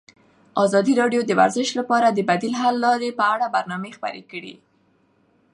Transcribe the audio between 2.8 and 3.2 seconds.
لارې